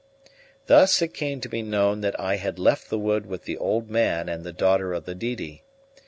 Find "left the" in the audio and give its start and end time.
2.57-2.97